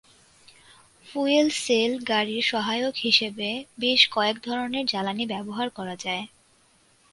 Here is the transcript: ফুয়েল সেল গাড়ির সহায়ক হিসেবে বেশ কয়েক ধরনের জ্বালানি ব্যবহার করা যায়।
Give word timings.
ফুয়েল 1.07 1.47
সেল 1.63 1.91
গাড়ির 2.09 2.43
সহায়ক 2.43 2.95
হিসেবে 2.97 3.49
বেশ 3.79 4.01
কয়েক 4.11 4.37
ধরনের 4.43 4.83
জ্বালানি 4.85 5.25
ব্যবহার 5.25 5.67
করা 5.69 5.95
যায়। 6.05 6.23